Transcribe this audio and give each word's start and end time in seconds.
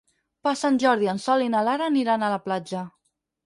Per 0.47 0.53
Sant 0.61 0.79
Jordi 0.83 1.11
en 1.13 1.21
Sol 1.27 1.45
i 1.49 1.51
na 1.57 1.63
Lara 1.69 1.93
aniran 1.93 2.25
a 2.25 2.33
la 2.37 2.43
platja. 2.49 2.87